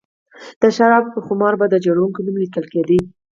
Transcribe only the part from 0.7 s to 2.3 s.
شرابو پر خُمر و به د جوړوونکي